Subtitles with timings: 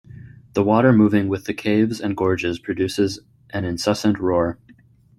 [0.53, 3.19] The water moving with the caves and gorges produces
[3.51, 4.57] an incessant roar.